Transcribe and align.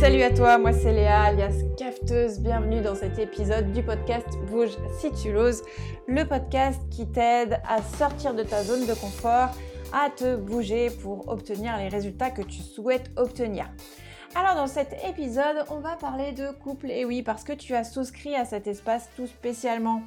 Salut 0.00 0.22
à 0.22 0.30
toi, 0.30 0.58
moi 0.58 0.72
c'est 0.72 0.92
Léa 0.92 1.22
alias 1.22 1.62
Cafteuse. 1.76 2.40
Bienvenue 2.40 2.80
dans 2.80 2.94
cet 2.94 3.18
épisode 3.18 3.72
du 3.72 3.82
podcast 3.82 4.26
Bouge 4.50 4.76
si 4.98 5.12
tu 5.12 5.32
l'oses, 5.32 5.62
le 6.06 6.24
podcast 6.24 6.80
qui 6.90 7.06
t'aide 7.06 7.60
à 7.68 7.82
sortir 7.82 8.34
de 8.34 8.42
ta 8.42 8.62
zone 8.62 8.86
de 8.86 8.94
confort, 8.94 9.50
à 9.92 10.10
te 10.10 10.36
bouger 10.36 10.90
pour 10.90 11.28
obtenir 11.28 11.76
les 11.76 11.88
résultats 11.88 12.30
que 12.30 12.42
tu 12.42 12.60
souhaites 12.62 13.10
obtenir. 13.16 13.70
Alors 14.34 14.54
dans 14.54 14.68
cet 14.68 14.96
épisode, 15.08 15.64
on 15.70 15.80
va 15.80 15.96
parler 15.96 16.32
de 16.32 16.50
couple. 16.50 16.90
Et 16.90 17.04
oui, 17.04 17.22
parce 17.22 17.42
que 17.42 17.52
tu 17.52 17.74
as 17.74 17.84
souscrit 17.84 18.36
à 18.36 18.44
cet 18.44 18.66
espace 18.66 19.10
tout 19.16 19.26
spécialement 19.26 20.02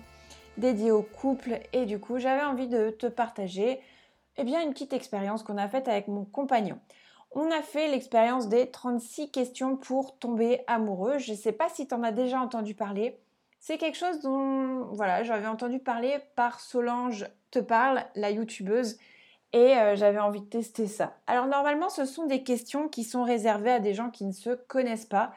dédié 0.58 0.92
au 0.92 1.02
couple 1.02 1.60
et 1.74 1.86
du 1.86 2.00
coup, 2.00 2.20
j'avais 2.20 2.44
envie 2.44 2.68
de 2.68 2.90
te 2.90 3.08
partager 3.08 3.80
eh 4.38 4.44
bien 4.44 4.62
une 4.62 4.72
petite 4.72 4.94
expérience 4.94 5.44
qu'on 5.44 5.58
a 5.58 5.68
faite 5.68 5.88
avec 5.88 6.08
mon 6.08 6.26
compagnon 6.26 6.80
on 7.36 7.52
a 7.52 7.62
fait 7.62 7.90
l'expérience 7.90 8.48
des 8.48 8.70
36 8.70 9.32
questions 9.32 9.76
pour 9.76 10.18
tomber 10.18 10.62
amoureux. 10.68 11.18
Je 11.18 11.32
ne 11.32 11.38
sais 11.38 11.52
pas 11.52 11.70
si 11.70 11.88
tu 11.88 11.94
en 11.94 12.04
as 12.04 12.12
déjà 12.12 12.40
entendu 12.40 12.76
parler. 12.76 13.20
C'est 13.60 13.78
quelque 13.78 13.98
chose 13.98 14.20
dont 14.20 14.86
voilà, 14.92 15.24
j'avais 15.24 15.48
entendu 15.48 15.80
parler 15.80 16.18
par 16.36 16.60
Solange 16.60 17.26
Te 17.50 17.60
Parle, 17.60 18.04
la 18.16 18.30
youtubeuse, 18.30 18.98
et 19.54 19.78
euh, 19.78 19.96
j'avais 19.96 20.20
envie 20.20 20.42
de 20.42 20.46
tester 20.46 20.88
ça. 20.88 21.16
Alors 21.28 21.48
normalement, 21.48 21.90
ce 21.90 22.06
sont 22.06 22.26
des 22.26 22.44
questions 22.44 22.90
qui 22.90 23.04
sont 23.04 23.24
réservées 23.24 23.72
à 23.72 23.80
des 23.80 23.94
gens 23.94 24.10
qui 24.10 24.26
ne 24.26 24.32
se 24.32 24.50
connaissent 24.50 25.06
pas 25.06 25.34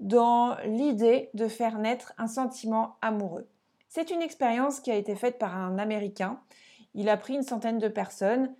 dans 0.00 0.56
l'idée 0.64 1.28
de 1.34 1.48
faire 1.48 1.78
naître 1.78 2.12
un 2.18 2.28
sentiment 2.28 2.96
amoureux. 3.02 3.46
C'est 3.88 4.10
une 4.10 4.22
expérience 4.22 4.80
qui 4.80 4.90
a 4.90 4.96
été 4.96 5.14
faite 5.14 5.38
par 5.38 5.56
un 5.56 5.78
Américain. 5.78 6.40
Il 6.94 7.08
a 7.08 7.16
pris 7.16 7.34
une 7.34 7.42
centaine 7.42 7.78
de 7.78 7.88
personnes 7.88 8.54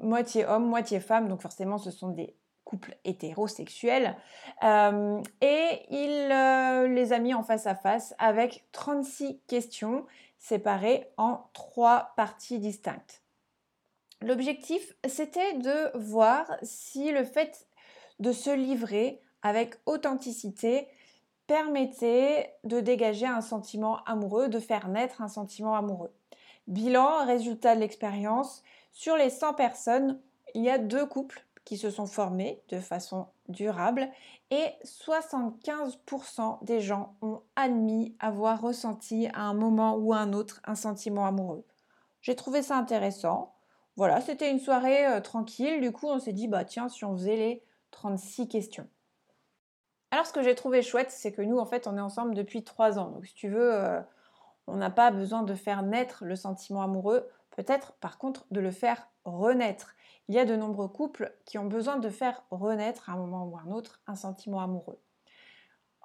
moitié 0.00 0.46
homme, 0.46 0.66
moitié 0.66 1.00
femme, 1.00 1.28
donc 1.28 1.42
forcément 1.42 1.78
ce 1.78 1.90
sont 1.90 2.08
des 2.08 2.34
couples 2.64 2.96
hétérosexuels. 3.04 4.16
Euh, 4.62 5.20
et 5.40 5.82
il 5.90 6.30
euh, 6.30 6.88
les 6.88 7.12
a 7.12 7.18
mis 7.18 7.34
en 7.34 7.42
face 7.42 7.66
à 7.66 7.74
face 7.74 8.14
avec 8.18 8.64
36 8.72 9.40
questions 9.48 10.06
séparées 10.38 11.08
en 11.16 11.44
trois 11.52 12.12
parties 12.16 12.58
distinctes. 12.58 13.22
L'objectif, 14.22 14.94
c'était 15.08 15.54
de 15.54 15.96
voir 15.98 16.46
si 16.62 17.10
le 17.10 17.24
fait 17.24 17.66
de 18.18 18.32
se 18.32 18.50
livrer 18.50 19.20
avec 19.42 19.76
authenticité 19.86 20.86
permettait 21.46 22.54
de 22.64 22.80
dégager 22.80 23.26
un 23.26 23.40
sentiment 23.40 24.04
amoureux, 24.04 24.48
de 24.48 24.60
faire 24.60 24.88
naître 24.88 25.22
un 25.22 25.28
sentiment 25.28 25.74
amoureux. 25.74 26.12
Bilan, 26.68 27.26
résultat 27.26 27.74
de 27.74 27.80
l'expérience, 27.80 28.62
sur 28.92 29.16
les 29.16 29.30
100 29.30 29.54
personnes, 29.54 30.20
il 30.54 30.62
y 30.62 30.70
a 30.70 30.78
deux 30.78 31.06
couples 31.06 31.46
qui 31.64 31.76
se 31.76 31.90
sont 31.90 32.06
formés 32.06 32.62
de 32.68 32.80
façon 32.80 33.26
durable 33.48 34.08
et 34.50 34.66
75% 34.84 36.64
des 36.64 36.80
gens 36.80 37.14
ont 37.22 37.42
admis 37.54 38.16
avoir 38.18 38.60
ressenti 38.60 39.28
à 39.34 39.42
un 39.42 39.54
moment 39.54 39.94
ou 39.96 40.12
à 40.12 40.18
un 40.18 40.32
autre 40.32 40.60
un 40.64 40.74
sentiment 40.74 41.26
amoureux. 41.26 41.64
J'ai 42.22 42.34
trouvé 42.34 42.62
ça 42.62 42.76
intéressant. 42.76 43.54
Voilà, 43.96 44.20
c'était 44.20 44.50
une 44.50 44.58
soirée 44.58 45.06
euh, 45.06 45.20
tranquille. 45.20 45.80
Du 45.80 45.92
coup, 45.92 46.08
on 46.08 46.18
s'est 46.18 46.32
dit, 46.32 46.48
bah 46.48 46.64
tiens, 46.64 46.88
si 46.88 47.04
on 47.04 47.16
faisait 47.16 47.36
les 47.36 47.62
36 47.90 48.48
questions. 48.48 48.88
Alors, 50.10 50.26
ce 50.26 50.32
que 50.32 50.42
j'ai 50.42 50.54
trouvé 50.54 50.82
chouette, 50.82 51.10
c'est 51.10 51.32
que 51.32 51.42
nous, 51.42 51.58
en 51.58 51.66
fait, 51.66 51.86
on 51.86 51.96
est 51.96 52.00
ensemble 52.00 52.34
depuis 52.34 52.64
3 52.64 52.98
ans. 52.98 53.10
Donc, 53.10 53.26
si 53.26 53.34
tu 53.34 53.48
veux, 53.48 53.74
euh, 53.74 54.00
on 54.66 54.76
n'a 54.76 54.90
pas 54.90 55.10
besoin 55.10 55.42
de 55.42 55.54
faire 55.54 55.82
naître 55.82 56.24
le 56.24 56.34
sentiment 56.36 56.82
amoureux. 56.82 57.28
Peut-être 57.60 57.92
par 58.00 58.16
contre 58.16 58.46
de 58.50 58.58
le 58.58 58.70
faire 58.70 59.06
renaître. 59.26 59.94
Il 60.28 60.34
y 60.34 60.38
a 60.38 60.46
de 60.46 60.56
nombreux 60.56 60.88
couples 60.88 61.36
qui 61.44 61.58
ont 61.58 61.66
besoin 61.66 61.98
de 61.98 62.08
faire 62.08 62.42
renaître 62.50 63.10
à 63.10 63.12
un 63.12 63.16
moment 63.16 63.44
ou 63.44 63.58
à 63.58 63.60
un 63.60 63.70
autre 63.70 64.00
un 64.06 64.14
sentiment 64.14 64.62
amoureux. 64.62 64.98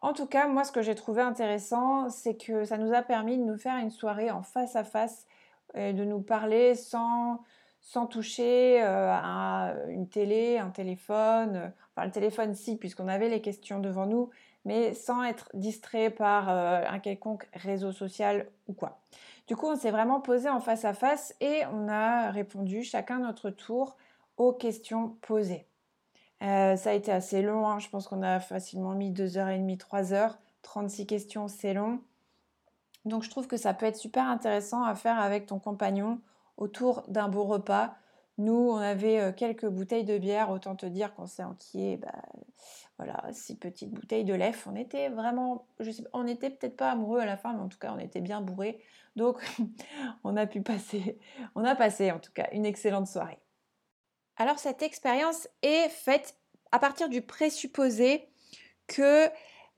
En 0.01 0.11
tout 0.11 0.25
cas, 0.25 0.47
moi 0.49 0.65
ce 0.65 0.73
que 0.73 0.81
j'ai 0.81 0.95
trouvé 0.95 1.21
intéressant, 1.21 2.09
c'est 2.09 2.35
que 2.35 2.65
ça 2.65 2.77
nous 2.77 2.93
a 2.93 3.01
permis 3.01 3.37
de 3.37 3.43
nous 3.43 3.57
faire 3.57 3.77
une 3.77 3.89
soirée 3.89 4.31
en 4.31 4.41
face 4.41 4.75
à 4.75 4.83
face 4.83 5.27
de 5.75 6.03
nous 6.03 6.19
parler 6.19 6.75
sans, 6.75 7.41
sans 7.79 8.05
toucher 8.05 8.83
euh, 8.83 9.13
à 9.13 9.75
une 9.87 10.09
télé, 10.09 10.57
un 10.57 10.71
téléphone, 10.71 11.71
enfin 11.95 12.05
le 12.05 12.11
téléphone 12.11 12.53
si 12.53 12.75
puisqu'on 12.75 13.07
avait 13.07 13.29
les 13.29 13.39
questions 13.39 13.79
devant 13.79 14.07
nous, 14.07 14.29
mais 14.65 14.93
sans 14.93 15.23
être 15.23 15.49
distrait 15.53 16.09
par 16.09 16.49
euh, 16.49 16.83
un 16.85 16.99
quelconque 16.99 17.47
réseau 17.53 17.93
social 17.93 18.47
ou 18.67 18.73
quoi. 18.73 18.99
Du 19.47 19.55
coup, 19.55 19.67
on 19.67 19.75
s'est 19.75 19.91
vraiment 19.91 20.21
posé 20.21 20.49
en 20.49 20.59
face 20.59 20.85
à 20.85 20.93
face 20.93 21.35
et 21.39 21.61
on 21.71 21.87
a 21.87 22.31
répondu 22.31 22.83
chacun 22.83 23.19
notre 23.19 23.49
tour 23.49 23.95
aux 24.37 24.53
questions 24.53 25.09
posées. 25.21 25.67
Euh, 26.41 26.75
ça 26.75 26.89
a 26.89 26.93
été 26.93 27.11
assez 27.11 27.41
long, 27.41 27.67
hein. 27.67 27.79
je 27.79 27.89
pense 27.89 28.07
qu'on 28.07 28.23
a 28.23 28.39
facilement 28.39 28.93
mis 28.93 29.11
2h30, 29.11 29.77
3h. 29.77 30.35
36 30.63 31.05
questions, 31.05 31.47
c'est 31.47 31.73
long. 31.73 31.99
Donc 33.05 33.23
je 33.23 33.29
trouve 33.29 33.47
que 33.47 33.55
ça 33.55 33.73
peut 33.73 33.85
être 33.85 33.97
super 33.97 34.25
intéressant 34.27 34.83
à 34.83 34.95
faire 34.95 35.19
avec 35.19 35.45
ton 35.45 35.59
compagnon 35.59 36.19
autour 36.57 37.03
d'un 37.07 37.29
beau 37.29 37.43
repas 37.43 37.95
nous, 38.37 38.53
on 38.53 38.77
avait 38.77 39.19
euh, 39.19 39.31
quelques 39.31 39.67
bouteilles 39.67 40.03
de 40.03 40.17
bière, 40.17 40.49
autant 40.49 40.75
te 40.75 40.85
dire 40.85 41.13
qu'on 41.15 41.27
s'est 41.27 41.43
enquillé, 41.43 41.97
bah, 41.97 42.11
voilà, 42.97 43.21
six 43.31 43.55
petites 43.55 43.91
bouteilles 43.91 44.23
de 44.23 44.33
lait. 44.33 44.53
On 44.65 44.75
était 44.75 45.09
vraiment, 45.09 45.67
je 45.79 45.91
sais, 45.91 46.03
on 46.13 46.23
n'était 46.23 46.49
peut-être 46.49 46.77
pas 46.77 46.91
amoureux 46.91 47.19
à 47.19 47.25
la 47.25 47.37
fin, 47.37 47.53
mais 47.53 47.61
en 47.61 47.67
tout 47.67 47.77
cas, 47.77 47.93
on 47.95 47.99
était 47.99 48.21
bien 48.21 48.41
bourrés. 48.41 48.81
Donc, 49.15 49.43
on 50.23 50.35
a 50.37 50.45
pu 50.45 50.61
passer, 50.61 51.19
on 51.55 51.63
a 51.63 51.75
passé 51.75 52.11
en 52.11 52.19
tout 52.19 52.31
cas 52.33 52.47
une 52.51 52.65
excellente 52.65 53.07
soirée. 53.07 53.39
Alors, 54.37 54.59
cette 54.59 54.81
expérience 54.81 55.47
est 55.61 55.89
faite 55.89 56.37
à 56.71 56.79
partir 56.79 57.09
du 57.09 57.21
présupposé 57.21 58.27
que 58.87 59.29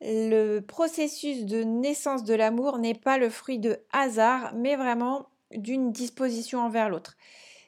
le 0.02 0.60
processus 0.60 1.46
de 1.46 1.64
naissance 1.64 2.24
de 2.24 2.34
l'amour 2.34 2.78
n'est 2.78 2.94
pas 2.94 3.18
le 3.18 3.30
fruit 3.30 3.60
de 3.60 3.80
hasard, 3.92 4.54
mais 4.56 4.76
vraiment 4.76 5.28
d'une 5.52 5.92
disposition 5.92 6.60
envers 6.60 6.90
l'autre. 6.90 7.16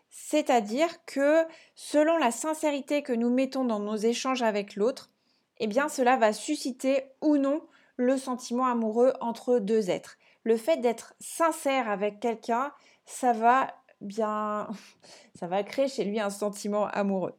C'est-à-dire 0.09 1.05
que 1.05 1.45
selon 1.75 2.17
la 2.17 2.31
sincérité 2.31 3.03
que 3.03 3.13
nous 3.13 3.29
mettons 3.29 3.63
dans 3.63 3.79
nos 3.79 3.95
échanges 3.95 4.41
avec 4.41 4.75
l'autre, 4.75 5.11
eh 5.57 5.67
bien 5.67 5.89
cela 5.89 6.17
va 6.17 6.33
susciter 6.33 7.03
ou 7.21 7.37
non 7.37 7.61
le 7.95 8.17
sentiment 8.17 8.65
amoureux 8.65 9.13
entre 9.21 9.59
deux 9.59 9.89
êtres. 9.89 10.17
Le 10.43 10.57
fait 10.57 10.77
d'être 10.77 11.13
sincère 11.19 11.89
avec 11.89 12.19
quelqu'un, 12.19 12.71
ça 13.05 13.33
va 13.33 13.67
bien 14.01 14.69
ça 15.35 15.47
va 15.47 15.63
créer 15.63 15.87
chez 15.87 16.05
lui 16.05 16.19
un 16.19 16.29
sentiment 16.29 16.87
amoureux. 16.87 17.35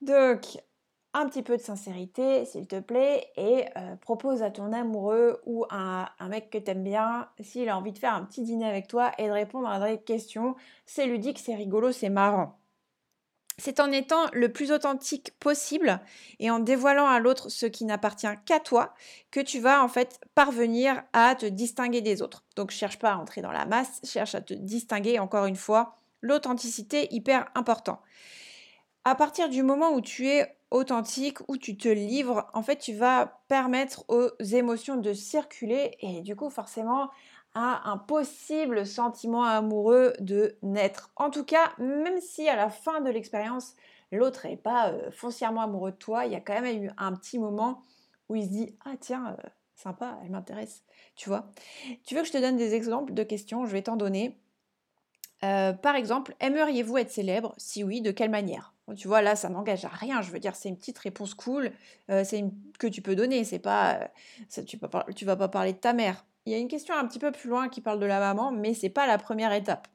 Donc 0.00 0.58
un 1.14 1.26
petit 1.26 1.42
peu 1.42 1.56
de 1.56 1.62
sincérité, 1.62 2.44
s'il 2.46 2.66
te 2.66 2.80
plaît, 2.80 3.26
et 3.36 3.66
euh, 3.76 3.96
propose 3.96 4.42
à 4.42 4.50
ton 4.50 4.72
amoureux 4.72 5.40
ou 5.44 5.66
à 5.70 6.12
un 6.18 6.28
mec 6.28 6.50
que 6.50 6.58
t'aimes 6.58 6.84
bien, 6.84 7.28
s'il 7.40 7.68
a 7.68 7.76
envie 7.76 7.92
de 7.92 7.98
faire 7.98 8.14
un 8.14 8.24
petit 8.24 8.42
dîner 8.42 8.66
avec 8.66 8.88
toi 8.88 9.12
et 9.18 9.26
de 9.26 9.32
répondre 9.32 9.68
à 9.68 9.78
des 9.80 10.00
questions. 10.00 10.56
C'est 10.86 11.06
ludique, 11.06 11.38
c'est 11.38 11.54
rigolo, 11.54 11.92
c'est 11.92 12.08
marrant. 12.08 12.58
C'est 13.58 13.80
en 13.80 13.92
étant 13.92 14.26
le 14.32 14.50
plus 14.50 14.72
authentique 14.72 15.38
possible 15.38 16.00
et 16.40 16.50
en 16.50 16.58
dévoilant 16.58 17.06
à 17.06 17.20
l'autre 17.20 17.50
ce 17.50 17.66
qui 17.66 17.84
n'appartient 17.84 18.26
qu'à 18.46 18.60
toi 18.60 18.94
que 19.30 19.40
tu 19.40 19.60
vas 19.60 19.84
en 19.84 19.88
fait 19.88 20.18
parvenir 20.34 21.02
à 21.12 21.34
te 21.34 21.44
distinguer 21.44 22.00
des 22.00 22.22
autres. 22.22 22.44
Donc 22.56 22.70
cherche 22.70 22.98
pas 22.98 23.12
à 23.12 23.16
entrer 23.18 23.42
dans 23.42 23.52
la 23.52 23.66
masse, 23.66 24.00
cherche 24.04 24.34
à 24.34 24.40
te 24.40 24.54
distinguer 24.54 25.18
encore 25.18 25.44
une 25.44 25.56
fois. 25.56 25.98
L'authenticité 26.22 27.14
hyper 27.14 27.50
important. 27.54 28.00
À 29.04 29.14
partir 29.14 29.48
du 29.48 29.62
moment 29.62 29.92
où 29.92 30.00
tu 30.00 30.28
es 30.28 30.56
authentique, 30.72 31.38
où 31.48 31.56
tu 31.56 31.76
te 31.76 31.88
livres, 31.88 32.50
en 32.54 32.62
fait, 32.62 32.78
tu 32.78 32.94
vas 32.94 33.40
permettre 33.48 34.04
aux 34.08 34.30
émotions 34.42 34.96
de 34.96 35.12
circuler 35.12 35.96
et 36.00 36.20
du 36.22 36.34
coup, 36.34 36.50
forcément, 36.50 37.10
à 37.54 37.90
un 37.90 37.98
possible 37.98 38.86
sentiment 38.86 39.44
amoureux 39.44 40.14
de 40.20 40.56
naître. 40.62 41.10
En 41.16 41.30
tout 41.30 41.44
cas, 41.44 41.72
même 41.78 42.20
si 42.20 42.48
à 42.48 42.56
la 42.56 42.70
fin 42.70 43.00
de 43.00 43.10
l'expérience, 43.10 43.74
l'autre 44.10 44.46
n'est 44.46 44.56
pas 44.56 44.90
euh, 44.90 45.10
foncièrement 45.10 45.62
amoureux 45.62 45.92
de 45.92 45.96
toi, 45.96 46.24
il 46.26 46.32
y 46.32 46.36
a 46.36 46.40
quand 46.40 46.60
même 46.60 46.84
eu 46.84 46.90
un 46.96 47.12
petit 47.12 47.38
moment 47.38 47.82
où 48.28 48.36
il 48.36 48.44
se 48.44 48.48
dit 48.48 48.76
Ah, 48.84 48.94
tiens, 48.98 49.36
euh, 49.38 49.48
sympa, 49.74 50.18
elle 50.24 50.30
m'intéresse. 50.30 50.82
Tu 51.14 51.28
vois 51.28 51.50
Tu 52.04 52.14
veux 52.14 52.22
que 52.22 52.28
je 52.28 52.32
te 52.32 52.38
donne 52.38 52.56
des 52.56 52.74
exemples 52.74 53.12
de 53.12 53.22
questions? 53.22 53.66
Je 53.66 53.72
vais 53.72 53.82
t'en 53.82 53.96
donner. 53.96 54.38
Euh, 55.44 55.72
par 55.72 55.96
exemple, 55.96 56.36
aimeriez-vous 56.40 56.98
être 56.98 57.10
célèbre? 57.10 57.54
Si 57.58 57.82
oui, 57.84 58.00
de 58.00 58.12
quelle 58.12 58.30
manière? 58.30 58.71
Tu 58.96 59.08
vois, 59.08 59.22
là, 59.22 59.36
ça 59.36 59.48
n'engage 59.48 59.84
à 59.84 59.88
rien. 59.88 60.22
Je 60.22 60.30
veux 60.30 60.40
dire, 60.40 60.54
c'est 60.56 60.68
une 60.68 60.76
petite 60.76 60.98
réponse 60.98 61.34
cool, 61.34 61.72
euh, 62.10 62.24
c'est 62.24 62.44
que 62.78 62.86
tu 62.86 63.00
peux 63.00 63.14
donner. 63.14 63.44
C'est 63.44 63.58
pas, 63.58 63.94
euh, 63.94 64.62
tu, 64.64 64.78
tu 65.14 65.24
vas 65.24 65.36
pas 65.36 65.48
parler 65.48 65.72
de 65.72 65.78
ta 65.78 65.92
mère. 65.92 66.24
Il 66.46 66.52
y 66.52 66.56
a 66.56 66.58
une 66.58 66.68
question 66.68 66.94
un 66.96 67.06
petit 67.06 67.20
peu 67.20 67.30
plus 67.30 67.48
loin 67.48 67.68
qui 67.68 67.80
parle 67.80 68.00
de 68.00 68.06
la 68.06 68.18
maman, 68.18 68.50
mais 68.50 68.74
c'est 68.74 68.90
pas 68.90 69.06
la 69.06 69.18
première 69.18 69.52
étape. 69.52 69.88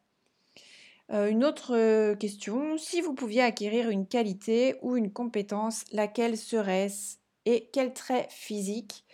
une 1.09 1.43
autre 1.43 2.13
question, 2.15 2.77
si 2.77 3.01
vous 3.01 3.13
pouviez 3.13 3.41
acquérir 3.41 3.89
une 3.89 4.07
qualité 4.07 4.75
ou 4.81 4.95
une 4.95 5.11
compétence, 5.11 5.83
laquelle 5.91 6.37
serait-ce? 6.37 7.17
Et 7.45 7.69
quel 7.71 7.93
trait 7.93 8.27
physique? 8.29 9.05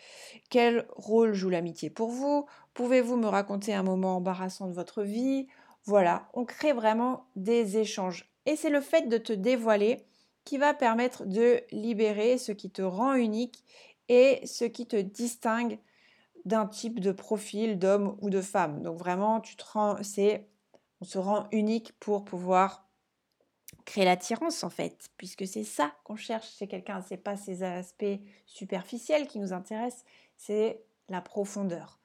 Quel 0.50 0.88
rôle 0.96 1.34
joue 1.34 1.50
l'amitié 1.50 1.92
pour 1.92 2.10
vous? 2.10 2.48
Pouvez-vous 2.74 3.16
me 3.16 3.28
raconter 3.28 3.76
un 3.76 3.84
moment 3.84 4.18
embarrassant 4.18 4.68
de 4.68 4.74
votre 4.74 5.04
vie? 5.04 5.48
Voilà, 5.86 6.28
on 6.34 6.44
crée 6.44 6.74
vraiment 6.74 7.28
des 7.36 7.78
échanges. 7.78 8.33
Et 8.46 8.56
c'est 8.56 8.70
le 8.70 8.82
fait 8.82 9.08
de 9.08 9.18
te 9.18 9.34
dévoiler 9.34 10.06
qui 10.44 10.58
va 10.58 10.74
permettre 10.74 11.26
de 11.26 11.62
libérer 11.72 12.38
ce 12.38 12.52
qui 12.52 12.70
te 12.70 12.82
rend 12.82 13.14
unique 13.14 13.64
et 14.10 14.46
ce 14.46 14.66
qui 14.66 14.86
te 14.86 14.98
distingue 14.98 15.80
d'un 16.46 16.68
type 16.68 17.00
de 17.00 17.12
profil 17.12 17.80
d'homme 17.80 18.18
ou 18.22 18.30
de 18.30 18.42
femme. 18.42 18.82
Donc 18.82 18.98
vraiment, 18.98 19.40
tu 19.40 19.56
te 19.56 19.64
rends, 19.64 19.96
on 19.96 21.06
se 21.06 21.18
rend 21.18 21.48
unique 21.52 21.94
pour 22.00 22.26
pouvoir 22.26 22.90
créer 23.86 24.06
l'attirance 24.06 24.64
en 24.64 24.70
fait, 24.70 25.10
puisque 25.18 25.48
c'est 25.48 25.64
ça 25.64 25.94
qu'on 26.04 26.16
cherche 26.16 26.58
chez 26.58 26.68
quelqu'un. 26.68 27.02
C'est 27.02 27.18
pas 27.18 27.38
ces 27.38 27.64
aspects 27.64 28.20
superficiels 28.46 29.28
qui 29.28 29.40
nous 29.40 29.54
intéressent, 29.54 30.04
c'est 30.36 30.84
la 31.10 31.22
profondeur. 31.22 32.00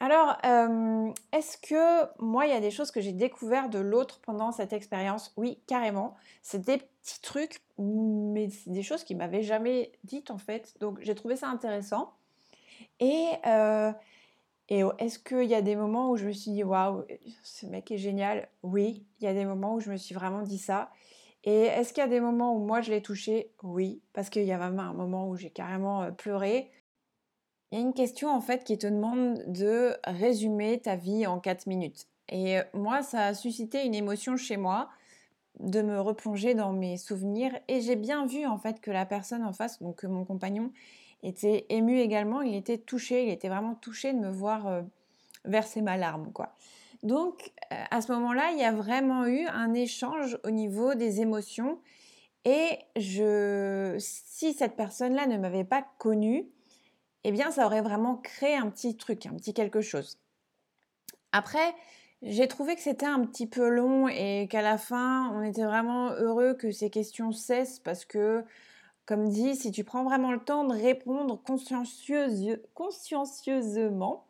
Alors, 0.00 0.36
euh, 0.44 1.10
est-ce 1.32 1.56
que 1.56 2.06
moi, 2.22 2.46
il 2.46 2.52
y 2.52 2.56
a 2.56 2.60
des 2.60 2.70
choses 2.70 2.90
que 2.90 3.00
j'ai 3.00 3.12
découvert 3.12 3.70
de 3.70 3.78
l'autre 3.78 4.20
pendant 4.20 4.52
cette 4.52 4.72
expérience? 4.72 5.32
Oui, 5.36 5.58
carrément. 5.66 6.16
C'est 6.42 6.64
des 6.64 6.78
petits 6.78 7.20
trucs, 7.22 7.60
mais 7.78 8.50
c'est 8.50 8.70
des 8.70 8.82
choses 8.82 9.04
qu'il 9.04 9.16
m'avait 9.16 9.42
jamais 9.42 9.92
dites 10.04 10.30
en 10.30 10.38
fait. 10.38 10.74
Donc, 10.80 10.98
j'ai 11.00 11.14
trouvé 11.14 11.36
ça 11.36 11.48
intéressant. 11.48 12.12
Et, 13.00 13.26
euh, 13.46 13.92
est-ce 14.68 15.18
qu'il 15.18 15.44
y 15.44 15.54
a 15.54 15.62
des 15.62 15.76
moments 15.76 16.10
où 16.10 16.16
je 16.16 16.26
me 16.26 16.32
suis 16.32 16.50
dit, 16.52 16.64
waouh, 16.64 17.04
ce 17.42 17.66
mec 17.66 17.90
est 17.90 17.98
génial? 17.98 18.48
Oui, 18.62 19.06
il 19.20 19.24
y 19.24 19.28
a 19.28 19.34
des 19.34 19.44
moments 19.44 19.74
où 19.74 19.80
je 19.80 19.90
me 19.90 19.96
suis 19.96 20.14
vraiment 20.14 20.42
dit 20.42 20.58
ça. 20.58 20.90
Et 21.44 21.62
est-ce 21.66 21.92
qu'il 21.92 22.02
y 22.02 22.06
a 22.06 22.08
des 22.08 22.20
moments 22.20 22.54
où 22.56 22.58
moi 22.58 22.80
je 22.80 22.90
l'ai 22.90 23.02
touché? 23.02 23.52
Oui, 23.62 24.02
parce 24.12 24.30
qu'il 24.30 24.44
y 24.44 24.52
a 24.52 24.58
même 24.58 24.80
un 24.80 24.92
moment 24.92 25.28
où 25.28 25.36
j'ai 25.36 25.50
carrément 25.50 26.02
euh, 26.02 26.10
pleuré. 26.10 26.70
Une 27.76 27.92
question 27.92 28.30
en 28.30 28.40
fait 28.40 28.64
qui 28.64 28.78
te 28.78 28.86
demande 28.86 29.44
de 29.46 29.94
résumer 30.04 30.78
ta 30.78 30.96
vie 30.96 31.26
en 31.26 31.38
4 31.38 31.66
minutes. 31.66 32.08
Et 32.30 32.58
moi, 32.72 33.02
ça 33.02 33.26
a 33.26 33.34
suscité 33.34 33.84
une 33.84 33.94
émotion 33.94 34.38
chez 34.38 34.56
moi 34.56 34.88
de 35.60 35.82
me 35.82 36.00
replonger 36.00 36.54
dans 36.54 36.72
mes 36.72 36.96
souvenirs 36.96 37.52
et 37.68 37.82
j'ai 37.82 37.96
bien 37.96 38.24
vu 38.24 38.46
en 38.46 38.56
fait 38.56 38.80
que 38.80 38.90
la 38.90 39.04
personne 39.04 39.44
en 39.44 39.52
face, 39.52 39.82
donc 39.82 40.04
mon 40.04 40.24
compagnon, 40.24 40.72
était 41.22 41.66
ému 41.68 41.98
également, 41.98 42.40
il 42.40 42.54
était 42.54 42.78
touché, 42.78 43.24
il 43.24 43.30
était 43.30 43.48
vraiment 43.48 43.74
touché 43.74 44.14
de 44.14 44.18
me 44.18 44.30
voir 44.30 44.66
euh, 44.66 44.82
verser 45.44 45.82
ma 45.82 45.98
larme 45.98 46.32
quoi. 46.32 46.54
Donc 47.02 47.52
euh, 47.72 47.76
à 47.90 48.00
ce 48.00 48.10
moment-là, 48.12 48.52
il 48.52 48.58
y 48.58 48.64
a 48.64 48.72
vraiment 48.72 49.26
eu 49.26 49.46
un 49.48 49.74
échange 49.74 50.38
au 50.44 50.50
niveau 50.50 50.94
des 50.94 51.20
émotions 51.20 51.78
et 52.46 52.78
je 52.96 53.96
si 53.98 54.54
cette 54.54 54.76
personne-là 54.76 55.26
ne 55.26 55.36
m'avait 55.36 55.64
pas 55.64 55.86
connue, 55.98 56.46
eh 57.28 57.32
bien 57.32 57.50
ça 57.50 57.66
aurait 57.66 57.80
vraiment 57.80 58.16
créé 58.16 58.54
un 58.54 58.70
petit 58.70 58.96
truc, 58.96 59.26
un 59.26 59.34
petit 59.34 59.52
quelque 59.52 59.80
chose. 59.80 60.20
Après, 61.32 61.74
j'ai 62.22 62.46
trouvé 62.46 62.76
que 62.76 62.80
c'était 62.80 63.04
un 63.04 63.26
petit 63.26 63.48
peu 63.48 63.68
long 63.68 64.06
et 64.06 64.46
qu'à 64.48 64.62
la 64.62 64.78
fin, 64.78 65.32
on 65.34 65.42
était 65.42 65.64
vraiment 65.64 66.12
heureux 66.12 66.54
que 66.54 66.70
ces 66.70 66.88
questions 66.88 67.32
cessent 67.32 67.80
parce 67.80 68.04
que, 68.04 68.44
comme 69.06 69.28
dit, 69.28 69.56
si 69.56 69.72
tu 69.72 69.82
prends 69.82 70.04
vraiment 70.04 70.30
le 70.30 70.38
temps 70.38 70.62
de 70.62 70.72
répondre 70.72 71.42
consciencieusement, 71.42 74.24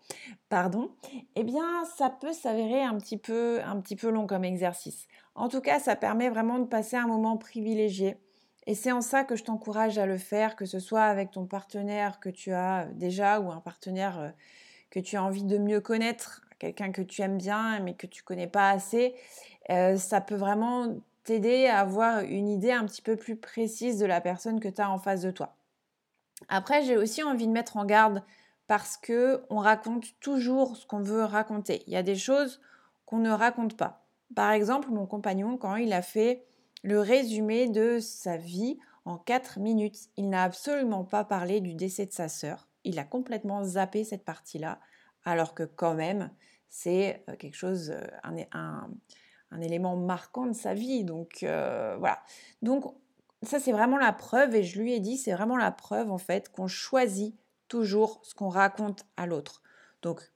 pardon, 0.49 0.91
eh 1.35 1.45
bien, 1.45 1.85
ça 1.99 2.09
peut 2.09 2.33
s'avérer 2.33 2.83
un 2.83 2.97
petit 2.97 3.19
peu, 3.19 3.61
un 3.63 3.79
petit 3.83 3.97
peu 3.97 4.09
long 4.09 4.27
comme 4.27 4.45
exercice. 4.45 5.07
En 5.35 5.51
tout 5.51 5.61
cas, 5.61 5.81
ça 5.81 5.97
permet 5.97 6.31
vraiment 6.31 6.59
de 6.59 6.67
passer 6.67 6.97
un 6.97 7.07
moment 7.07 7.37
privilégié 7.37 8.17
et 8.67 8.75
c'est 8.75 8.93
en 8.93 9.01
ça 9.01 9.25
que 9.25 9.37
je 9.37 9.45
t'encourage 9.45 9.99
à 9.99 10.07
le 10.07 10.19
faire, 10.19 10.57
que 10.57 10.67
ce 10.67 10.81
soit 10.81 11.05
avec 11.05 11.31
ton 11.31 11.47
partenaire 11.47 12.19
que 12.19 12.29
tu 12.29 12.53
as 12.53 12.87
déjà 12.95 13.41
ou 13.41 13.51
un 13.53 13.61
partenaire 13.61 14.19
euh, 14.19 14.31
que 14.91 14.99
tu 15.01 15.17
as 15.17 15.23
envie 15.23 15.45
de 15.45 15.59
mieux 15.59 15.81
connaître, 15.81 16.43
quelqu'un 16.59 16.91
que 16.91 17.03
tu 17.03 17.23
aimes 17.23 17.39
bien 17.39 17.81
mais 17.81 17.95
que 17.95 18.07
tu 18.07 18.23
connais 18.23 18.49
pas 18.49 18.71
assez. 18.71 19.15
Euh, 19.71 19.97
ça 19.97 20.21
peut 20.21 20.35
vraiment 20.35 20.97
t'aider 21.25 21.67
à 21.67 21.81
avoir 21.81 22.21
une 22.21 22.49
idée 22.49 22.73
un 22.73 22.85
petit 22.87 23.03
peu 23.03 23.17
plus 23.17 23.37
précise 23.37 23.99
de 23.99 24.07
la 24.07 24.21
personne 24.21 24.61
que 24.61 24.69
tu 24.69 24.81
as 24.81 24.91
en 24.91 24.99
face 24.99 25.23
de 25.23 25.31
toi. 25.31 25.57
Après, 26.49 26.83
j'ai 26.83 26.97
aussi 26.97 27.23
envie 27.23 27.47
de 27.47 27.53
mettre 27.53 27.77
en 27.77 27.85
garde 27.85 28.23
parce 28.67 28.97
que 28.97 29.43
on 29.49 29.59
raconte 29.59 30.19
toujours 30.21 30.77
ce 30.77 30.87
qu'on 30.87 31.01
veut 31.01 31.25
raconter. 31.25 31.83
Il 31.87 31.93
y 31.93 31.97
a 31.97 32.03
des 32.03 32.17
choses 32.17 32.61
qu'on 33.07 33.19
ne 33.19 33.31
raconte 33.31 33.77
pas. 33.77 34.05
Par 34.35 34.51
exemple, 34.51 34.91
mon 34.91 35.07
compagnon, 35.07 35.57
quand 35.57 35.77
il 35.77 35.93
a 35.93 36.03
fait 36.03 36.45
le 36.83 37.01
résumé 37.01 37.69
de 37.69 37.99
sa 38.01 38.37
vie 38.37 38.79
en 39.05 39.19
4 39.19 39.61
minutes. 39.61 40.09
Il 40.17 40.29
n'a 40.29 40.43
absolument 40.43 41.05
pas 41.05 41.25
parlé 41.25 41.61
du 41.61 41.75
décès 41.75 42.07
de 42.07 42.13
sa 42.13 42.29
sœur. 42.29 42.69
Il 42.85 42.99
a 42.99 43.05
complètement 43.05 43.65
zappé 43.65 44.05
cette 44.05 44.25
partie-là, 44.25 44.81
alors 45.25 45.55
que 45.55 45.63
quand 45.63 45.95
même, 45.95 46.31
c'est 46.69 47.25
euh, 47.29 47.37
quelque 47.37 47.57
chose, 47.57 47.91
euh, 47.91 48.47
un, 48.53 48.91
élément 49.61 49.97
marquant 49.97 50.47
de 50.47 50.53
sa 50.53 50.75
vie. 50.75 51.05
Donc 51.05 51.43
euh, 51.43 51.97
voilà. 51.99 52.21
Donc 52.63 52.85
ça, 53.43 53.59
c'est 53.59 53.73
vraiment 53.73 53.99
la 53.99 54.13
preuve, 54.13 54.55
et 54.55 54.63
je 54.63 54.81
lui 54.81 54.93
ai 54.93 55.01
dit, 55.01 55.17
c'est 55.17 55.33
vraiment 55.33 55.57
la 55.57 55.71
preuve 55.71 56.11
en 56.11 56.19
fait 56.19 56.51
qu'on 56.51 56.69
choisit 56.69 57.35
toujours 57.69 58.21
ce 58.23 58.35
qu'on 58.35 58.49
raconte 58.49 59.07
à 59.17 59.27
l'autre. 59.27 59.63
Donc 60.03 60.31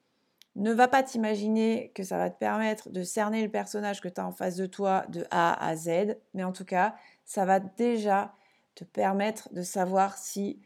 ne 0.56 0.72
va 0.72 0.88
pas 0.88 1.02
t'imaginer 1.02 1.92
que 1.94 2.02
ça 2.02 2.18
va 2.18 2.30
te 2.30 2.38
permettre 2.38 2.90
de 2.90 3.02
cerner 3.02 3.42
le 3.42 3.50
personnage 3.50 4.00
que 4.00 4.08
tu 4.08 4.20
as 4.20 4.26
en 4.26 4.32
face 4.32 4.56
de 4.56 4.66
toi 4.66 5.04
de 5.08 5.24
A 5.30 5.64
à 5.64 5.76
Z, 5.76 6.16
mais 6.34 6.44
en 6.44 6.52
tout 6.52 6.64
cas, 6.64 6.94
ça 7.24 7.44
va 7.44 7.60
déjà 7.60 8.34
te 8.74 8.84
permettre 8.84 9.52
de 9.52 9.62
savoir 9.62 10.18
si 10.18 10.60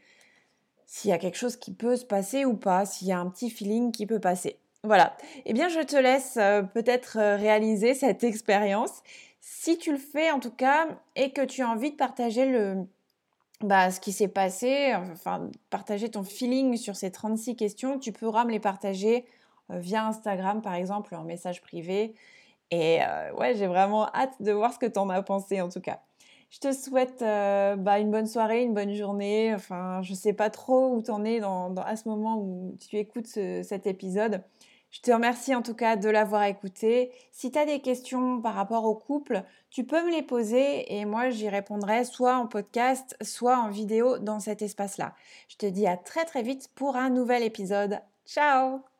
s'il 0.87 1.09
y 1.09 1.13
a 1.13 1.17
quelque 1.17 1.37
chose 1.37 1.57
qui 1.57 1.73
peut 1.73 1.95
se 1.95 2.05
passer 2.05 2.45
ou 2.45 2.55
pas, 2.55 2.85
s'il 2.85 3.07
y 3.07 3.11
a 3.11 3.19
un 3.19 3.29
petit 3.29 3.49
feeling 3.49 3.91
qui 3.91 4.05
peut 4.05 4.19
passer. 4.19 4.59
Voilà. 4.83 5.17
Eh 5.45 5.53
bien, 5.53 5.67
je 5.67 5.79
te 5.79 5.95
laisse 5.95 6.37
euh, 6.37 6.61
peut-être 6.61 7.17
euh, 7.17 7.35
réaliser 7.35 7.95
cette 7.95 8.23
expérience. 8.23 9.01
Si 9.41 9.77
tu 9.77 9.91
le 9.91 9.97
fais 9.97 10.31
en 10.31 10.39
tout 10.39 10.51
cas 10.51 10.87
et 11.15 11.31
que 11.31 11.41
tu 11.41 11.63
as 11.63 11.69
envie 11.69 11.91
de 11.91 11.95
partager 11.95 12.45
le, 12.45 12.85
bah, 13.61 13.89
ce 13.91 13.99
qui 13.99 14.11
s'est 14.11 14.27
passé, 14.27 14.93
enfin, 15.11 15.49
partager 15.69 16.09
ton 16.09 16.23
feeling 16.23 16.77
sur 16.77 16.95
ces 16.95 17.11
36 17.11 17.55
questions, 17.55 17.99
tu 17.99 18.11
pourras 18.11 18.45
me 18.45 18.51
les 18.51 18.59
partager 18.59 19.25
via 19.69 20.07
Instagram 20.07 20.61
par 20.61 20.73
exemple 20.73 21.15
en 21.15 21.23
message 21.23 21.61
privé. 21.61 22.15
Et 22.71 22.99
euh, 23.01 23.33
ouais, 23.33 23.55
j'ai 23.55 23.67
vraiment 23.67 24.07
hâte 24.13 24.41
de 24.41 24.51
voir 24.51 24.73
ce 24.73 24.79
que 24.79 24.85
tu 24.85 24.99
en 24.99 25.09
as 25.09 25.21
pensé 25.21 25.61
en 25.61 25.69
tout 25.69 25.81
cas. 25.81 26.01
Je 26.49 26.59
te 26.59 26.71
souhaite 26.71 27.21
euh, 27.21 27.75
bah, 27.75 27.99
une 27.99 28.11
bonne 28.11 28.27
soirée, 28.27 28.63
une 28.63 28.73
bonne 28.73 28.93
journée. 28.93 29.53
Enfin, 29.53 30.01
je 30.01 30.13
sais 30.13 30.33
pas 30.33 30.49
trop 30.49 30.93
où 30.93 31.01
tu 31.01 31.11
en 31.11 31.23
es 31.25 31.39
dans, 31.39 31.73
à 31.75 31.95
ce 31.95 32.07
moment 32.07 32.37
où 32.37 32.77
tu 32.79 32.97
écoutes 32.97 33.27
cet 33.27 33.87
épisode. 33.87 34.41
Je 34.91 35.01
te 35.01 35.11
remercie 35.11 35.53
en 35.53 35.61
tout 35.61 35.73
cas 35.73 35.97
de 35.97 36.07
l'avoir 36.07 36.43
écouté. 36.43 37.11
Si 37.33 37.51
tu 37.51 37.59
as 37.59 37.65
des 37.65 37.81
questions 37.81 38.41
par 38.41 38.53
rapport 38.53 38.85
au 38.85 38.95
couple, 38.95 39.43
tu 39.69 39.83
peux 39.83 40.01
me 40.05 40.11
les 40.11 40.21
poser 40.21 40.95
et 40.95 41.03
moi 41.03 41.29
j'y 41.29 41.49
répondrai 41.49 42.05
soit 42.05 42.37
en 42.37 42.47
podcast, 42.47 43.17
soit 43.21 43.57
en 43.57 43.69
vidéo 43.69 44.19
dans 44.19 44.39
cet 44.39 44.61
espace-là. 44.61 45.13
Je 45.49 45.57
te 45.57 45.65
dis 45.65 45.85
à 45.85 45.97
très 45.97 46.23
très 46.23 46.43
vite 46.43 46.69
pour 46.75 46.95
un 46.95 47.09
nouvel 47.09 47.43
épisode. 47.43 47.99
Ciao 48.25 48.94